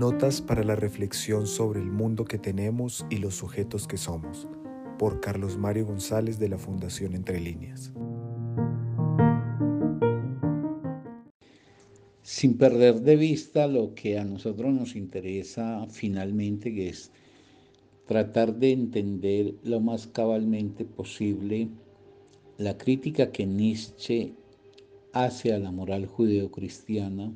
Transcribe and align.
Notas 0.00 0.40
para 0.40 0.64
la 0.64 0.76
reflexión 0.76 1.46
sobre 1.46 1.78
el 1.78 1.90
mundo 1.90 2.24
que 2.24 2.38
tenemos 2.38 3.04
y 3.10 3.16
los 3.16 3.34
sujetos 3.34 3.86
que 3.86 3.98
somos, 3.98 4.48
por 4.98 5.20
Carlos 5.20 5.58
Mario 5.58 5.84
González 5.84 6.38
de 6.38 6.48
la 6.48 6.56
Fundación 6.56 7.14
Entre 7.14 7.38
Líneas. 7.38 7.92
Sin 12.22 12.56
perder 12.56 13.02
de 13.02 13.16
vista 13.16 13.66
lo 13.66 13.94
que 13.94 14.18
a 14.18 14.24
nosotros 14.24 14.72
nos 14.72 14.96
interesa 14.96 15.86
finalmente, 15.90 16.72
que 16.72 16.88
es 16.88 17.10
tratar 18.06 18.54
de 18.54 18.72
entender 18.72 19.52
lo 19.64 19.80
más 19.80 20.06
cabalmente 20.06 20.86
posible 20.86 21.68
la 22.56 22.78
crítica 22.78 23.32
que 23.32 23.44
Nietzsche 23.44 24.32
hace 25.12 25.52
a 25.52 25.58
la 25.58 25.70
moral 25.70 26.06
judeocristiana, 26.06 27.34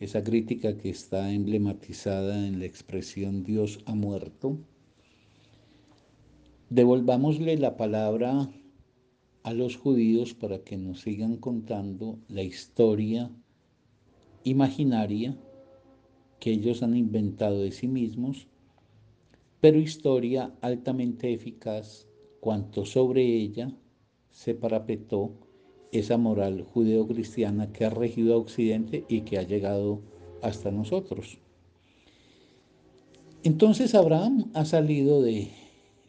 esa 0.00 0.24
crítica 0.24 0.78
que 0.78 0.88
está 0.88 1.30
emblematizada 1.30 2.46
en 2.46 2.58
la 2.58 2.64
expresión 2.64 3.44
Dios 3.44 3.80
ha 3.84 3.94
muerto, 3.94 4.58
devolvámosle 6.70 7.58
la 7.58 7.76
palabra 7.76 8.50
a 9.42 9.52
los 9.52 9.76
judíos 9.76 10.32
para 10.32 10.64
que 10.64 10.78
nos 10.78 11.02
sigan 11.02 11.36
contando 11.36 12.18
la 12.28 12.42
historia 12.42 13.30
imaginaria 14.44 15.36
que 16.38 16.52
ellos 16.52 16.82
han 16.82 16.96
inventado 16.96 17.60
de 17.60 17.70
sí 17.70 17.86
mismos, 17.86 18.48
pero 19.60 19.78
historia 19.78 20.54
altamente 20.62 21.34
eficaz 21.34 22.08
cuanto 22.40 22.86
sobre 22.86 23.22
ella 23.22 23.70
se 24.30 24.54
parapetó 24.54 25.34
esa 25.92 26.16
moral 26.16 26.62
judeocristiana 26.62 27.72
que 27.72 27.84
ha 27.84 27.90
regido 27.90 28.34
a 28.34 28.38
Occidente 28.38 29.04
y 29.08 29.22
que 29.22 29.38
ha 29.38 29.42
llegado 29.42 30.00
hasta 30.42 30.70
nosotros. 30.70 31.38
Entonces 33.42 33.94
Abraham 33.94 34.50
ha 34.54 34.64
salido 34.64 35.22
de 35.22 35.50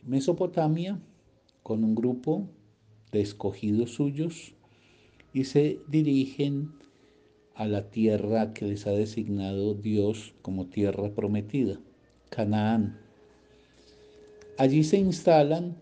Mesopotamia 0.04 1.00
con 1.64 1.84
un 1.84 1.96
grupo 1.96 2.48
de 3.12 3.22
escogidos 3.22 3.92
suyos 3.92 4.54
y 5.34 5.46
se 5.46 5.80
dirigen 5.88 6.74
a 7.56 7.68
la 7.68 7.90
tierra 7.90 8.54
que 8.54 8.66
les 8.66 8.88
ha 8.88 8.92
designado 8.92 9.74
Dios 9.76 10.34
como 10.42 10.68
tierra 10.68 11.14
prometida, 11.14 11.80
Canaán. 12.30 13.00
Allí 14.58 14.84
se 14.84 14.98
instalan 14.98 15.76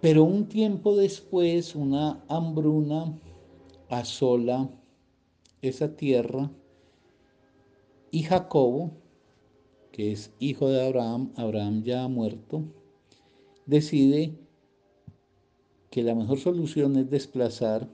pero 0.00 0.24
un 0.24 0.48
tiempo 0.48 0.96
después 0.96 1.74
una 1.74 2.24
hambruna 2.28 3.18
asola 3.88 4.68
esa 5.62 5.96
tierra 5.96 6.50
y 8.10 8.22
Jacobo, 8.22 8.92
que 9.92 10.12
es 10.12 10.32
hijo 10.38 10.68
de 10.68 10.86
Abraham, 10.86 11.32
Abraham 11.36 11.82
ya 11.82 12.04
ha 12.04 12.08
muerto, 12.08 12.62
decide 13.66 14.38
que 15.90 16.02
la 16.02 16.14
mejor 16.14 16.38
solución 16.38 16.96
es 16.96 17.10
desplazar 17.10 17.88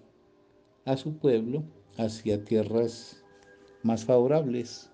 a 0.84 0.96
su 0.96 1.16
pueblo 1.16 1.64
hacia 1.96 2.44
tierras 2.44 3.22
más 3.82 4.04
favorables. 4.04 4.90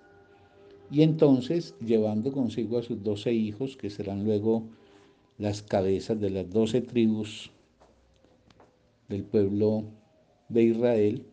Y 0.91 1.03
entonces, 1.03 1.75
llevando 1.83 2.31
consigo 2.31 2.77
a 2.77 2.83
sus 2.83 3.03
doce 3.03 3.33
hijos, 3.33 3.77
que 3.77 3.89
serán 3.89 4.23
luego 4.23 4.69
las 5.39 5.63
cabezas 5.63 6.19
de 6.19 6.29
las 6.29 6.49
doce 6.49 6.81
tribus 6.81 7.49
del 9.07 9.23
pueblo 9.23 9.85
de 10.49 10.63
Israel, 10.63 11.25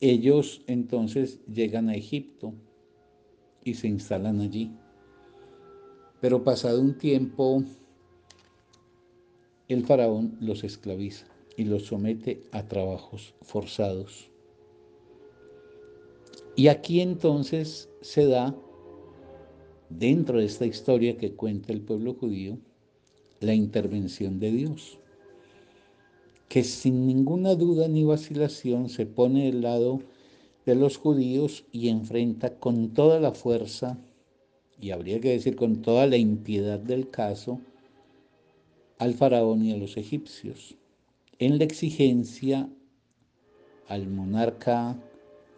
ellos 0.00 0.62
entonces 0.66 1.40
llegan 1.46 1.88
a 1.88 1.94
Egipto 1.94 2.52
y 3.64 3.74
se 3.74 3.86
instalan 3.86 4.40
allí. 4.40 4.72
Pero 6.20 6.42
pasado 6.42 6.80
un 6.80 6.98
tiempo, 6.98 7.62
el 9.68 9.86
faraón 9.86 10.36
los 10.40 10.64
esclaviza 10.64 11.26
y 11.56 11.64
los 11.64 11.86
somete 11.86 12.42
a 12.50 12.66
trabajos 12.66 13.36
forzados. 13.42 14.28
Y 16.56 16.66
aquí 16.66 17.00
entonces 17.00 17.88
se 18.00 18.26
da 18.26 18.56
dentro 19.98 20.38
de 20.38 20.46
esta 20.46 20.66
historia 20.66 21.16
que 21.16 21.32
cuenta 21.32 21.72
el 21.72 21.80
pueblo 21.80 22.14
judío, 22.14 22.58
la 23.40 23.54
intervención 23.54 24.38
de 24.38 24.52
Dios, 24.52 24.98
que 26.48 26.64
sin 26.64 27.06
ninguna 27.06 27.54
duda 27.54 27.88
ni 27.88 28.04
vacilación 28.04 28.88
se 28.88 29.06
pone 29.06 29.46
del 29.46 29.62
lado 29.62 30.00
de 30.66 30.74
los 30.74 30.96
judíos 30.96 31.64
y 31.72 31.88
enfrenta 31.88 32.58
con 32.58 32.94
toda 32.94 33.20
la 33.20 33.32
fuerza, 33.32 33.98
y 34.80 34.90
habría 34.90 35.20
que 35.20 35.30
decir 35.30 35.56
con 35.56 35.82
toda 35.82 36.06
la 36.06 36.16
impiedad 36.16 36.78
del 36.78 37.08
caso, 37.10 37.60
al 38.98 39.14
faraón 39.14 39.64
y 39.64 39.72
a 39.72 39.76
los 39.76 39.96
egipcios, 39.96 40.76
en 41.38 41.58
la 41.58 41.64
exigencia 41.64 42.68
al 43.88 44.08
monarca 44.08 44.96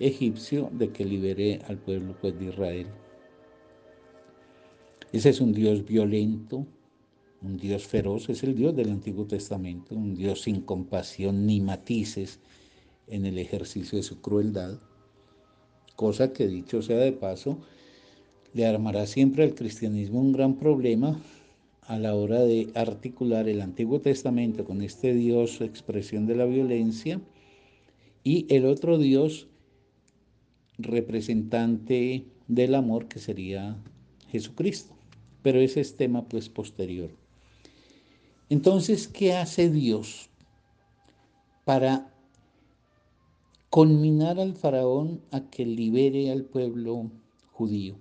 egipcio 0.00 0.70
de 0.72 0.90
que 0.90 1.04
libere 1.04 1.60
al 1.68 1.78
pueblo 1.78 2.16
pues, 2.20 2.38
de 2.38 2.46
Israel. 2.46 2.86
Ese 5.14 5.28
es 5.28 5.40
un 5.40 5.52
Dios 5.52 5.86
violento, 5.86 6.66
un 7.40 7.56
Dios 7.56 7.86
feroz, 7.86 8.28
es 8.30 8.42
el 8.42 8.56
Dios 8.56 8.74
del 8.74 8.90
Antiguo 8.90 9.26
Testamento, 9.26 9.94
un 9.94 10.16
Dios 10.16 10.42
sin 10.42 10.60
compasión 10.60 11.46
ni 11.46 11.60
matices 11.60 12.40
en 13.06 13.24
el 13.24 13.38
ejercicio 13.38 13.96
de 13.96 14.02
su 14.02 14.20
crueldad, 14.20 14.80
cosa 15.94 16.32
que 16.32 16.48
dicho 16.48 16.82
sea 16.82 16.96
de 16.96 17.12
paso, 17.12 17.58
le 18.54 18.66
armará 18.66 19.06
siempre 19.06 19.44
al 19.44 19.54
cristianismo 19.54 20.20
un 20.20 20.32
gran 20.32 20.56
problema 20.56 21.16
a 21.82 21.96
la 21.96 22.16
hora 22.16 22.40
de 22.40 22.72
articular 22.74 23.48
el 23.48 23.60
Antiguo 23.60 24.00
Testamento 24.00 24.64
con 24.64 24.82
este 24.82 25.14
Dios 25.14 25.60
expresión 25.60 26.26
de 26.26 26.34
la 26.34 26.44
violencia 26.44 27.20
y 28.24 28.52
el 28.52 28.66
otro 28.66 28.98
Dios 28.98 29.46
representante 30.76 32.24
del 32.48 32.74
amor 32.74 33.06
que 33.06 33.20
sería 33.20 33.76
Jesucristo 34.26 34.93
pero 35.44 35.60
ese 35.60 35.82
es 35.82 35.98
tema 35.98 36.26
pues 36.26 36.48
posterior. 36.48 37.10
Entonces, 38.48 39.06
¿qué 39.06 39.34
hace 39.34 39.68
Dios 39.68 40.30
para 41.66 42.10
conminar 43.68 44.40
al 44.40 44.54
faraón 44.56 45.20
a 45.32 45.50
que 45.50 45.66
libere 45.66 46.32
al 46.32 46.44
pueblo 46.44 47.10
judío? 47.52 47.96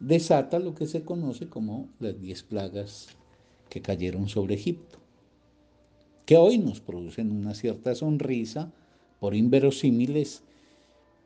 Desata 0.00 0.58
lo 0.58 0.74
que 0.74 0.86
se 0.86 1.04
conoce 1.04 1.46
como 1.46 1.90
las 2.00 2.18
diez 2.18 2.42
plagas 2.42 3.08
que 3.68 3.82
cayeron 3.82 4.30
sobre 4.30 4.54
Egipto, 4.54 4.98
que 6.24 6.38
hoy 6.38 6.56
nos 6.56 6.80
producen 6.80 7.32
una 7.32 7.52
cierta 7.52 7.94
sonrisa 7.94 8.72
por 9.20 9.34
inverosímiles, 9.34 10.42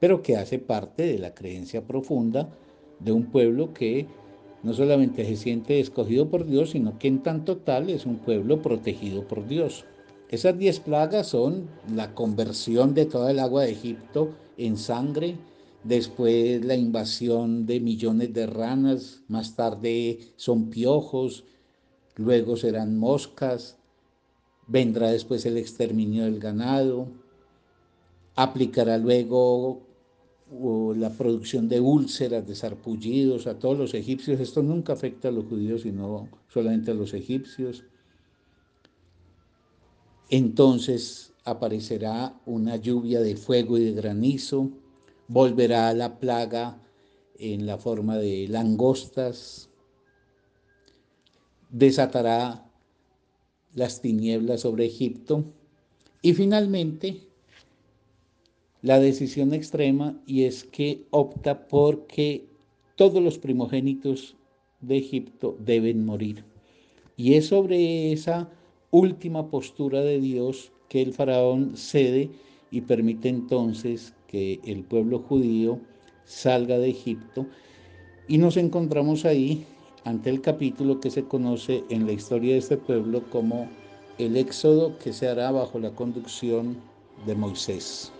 pero 0.00 0.22
que 0.22 0.36
hace 0.36 0.58
parte 0.58 1.04
de 1.04 1.20
la 1.20 1.34
creencia 1.34 1.86
profunda 1.86 2.52
de 2.98 3.12
un 3.12 3.26
pueblo 3.26 3.72
que 3.72 4.08
no 4.62 4.74
solamente 4.74 5.24
se 5.24 5.36
siente 5.36 5.80
escogido 5.80 6.28
por 6.28 6.46
Dios, 6.46 6.70
sino 6.70 6.98
que 6.98 7.08
en 7.08 7.22
tanto 7.22 7.58
tal 7.58 7.90
es 7.90 8.06
un 8.06 8.16
pueblo 8.16 8.62
protegido 8.62 9.26
por 9.26 9.46
Dios. 9.46 9.84
Esas 10.28 10.58
diez 10.58 10.80
plagas 10.80 11.28
son 11.28 11.68
la 11.94 12.14
conversión 12.14 12.94
de 12.94 13.06
toda 13.06 13.30
el 13.30 13.38
agua 13.38 13.62
de 13.62 13.72
Egipto 13.72 14.34
en 14.56 14.76
sangre, 14.76 15.36
después 15.84 16.64
la 16.64 16.74
invasión 16.74 17.64
de 17.66 17.78
millones 17.78 18.34
de 18.34 18.46
ranas, 18.46 19.22
más 19.28 19.54
tarde 19.54 20.18
son 20.36 20.68
piojos, 20.70 21.44
luego 22.16 22.56
serán 22.56 22.98
moscas, 22.98 23.78
vendrá 24.66 25.12
después 25.12 25.46
el 25.46 25.58
exterminio 25.58 26.24
del 26.24 26.40
ganado, 26.40 27.06
aplicará 28.34 28.98
luego 28.98 29.86
o 30.50 30.94
la 30.94 31.10
producción 31.10 31.68
de 31.68 31.80
úlceras, 31.80 32.46
de 32.46 32.54
sarpullidos 32.54 33.46
a 33.46 33.58
todos 33.58 33.78
los 33.78 33.94
egipcios. 33.94 34.40
Esto 34.40 34.62
nunca 34.62 34.92
afecta 34.92 35.28
a 35.28 35.32
los 35.32 35.46
judíos, 35.46 35.82
sino 35.82 36.28
solamente 36.48 36.92
a 36.92 36.94
los 36.94 37.14
egipcios. 37.14 37.84
Entonces 40.30 41.32
aparecerá 41.44 42.40
una 42.46 42.76
lluvia 42.76 43.20
de 43.20 43.36
fuego 43.36 43.78
y 43.78 43.84
de 43.84 43.92
granizo, 43.92 44.70
volverá 45.28 45.92
la 45.94 46.18
plaga 46.18 46.82
en 47.38 47.66
la 47.66 47.78
forma 47.78 48.16
de 48.16 48.48
langostas, 48.48 49.70
desatará 51.70 52.68
las 53.74 54.00
tinieblas 54.00 54.62
sobre 54.62 54.86
Egipto 54.86 55.44
y 56.22 56.34
finalmente 56.34 57.25
la 58.86 59.00
decisión 59.00 59.52
extrema 59.52 60.16
y 60.26 60.44
es 60.44 60.62
que 60.62 61.08
opta 61.10 61.66
por 61.66 62.06
que 62.06 62.46
todos 62.94 63.20
los 63.20 63.36
primogénitos 63.36 64.36
de 64.80 64.98
Egipto 64.98 65.56
deben 65.58 66.06
morir. 66.06 66.44
Y 67.16 67.34
es 67.34 67.48
sobre 67.48 68.12
esa 68.12 68.48
última 68.92 69.50
postura 69.50 70.02
de 70.02 70.20
Dios 70.20 70.70
que 70.88 71.02
el 71.02 71.12
faraón 71.12 71.76
cede 71.76 72.30
y 72.70 72.82
permite 72.82 73.28
entonces 73.28 74.14
que 74.28 74.60
el 74.62 74.84
pueblo 74.84 75.18
judío 75.18 75.80
salga 76.24 76.78
de 76.78 76.90
Egipto 76.90 77.44
y 78.28 78.38
nos 78.38 78.56
encontramos 78.56 79.24
ahí 79.24 79.64
ante 80.04 80.30
el 80.30 80.40
capítulo 80.40 81.00
que 81.00 81.10
se 81.10 81.24
conoce 81.24 81.82
en 81.90 82.06
la 82.06 82.12
historia 82.12 82.52
de 82.52 82.58
este 82.58 82.76
pueblo 82.76 83.28
como 83.30 83.68
el 84.18 84.36
éxodo 84.36 84.96
que 84.98 85.12
se 85.12 85.26
hará 85.26 85.50
bajo 85.50 85.80
la 85.80 85.90
conducción 85.90 86.76
de 87.26 87.34
Moisés. 87.34 88.12